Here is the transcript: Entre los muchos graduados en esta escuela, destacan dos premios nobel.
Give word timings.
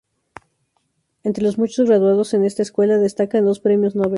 Entre 1.21 1.43
los 1.43 1.59
muchos 1.59 1.85
graduados 1.87 2.33
en 2.33 2.43
esta 2.43 2.63
escuela, 2.63 2.97
destacan 2.97 3.45
dos 3.45 3.59
premios 3.59 3.95
nobel. 3.95 4.09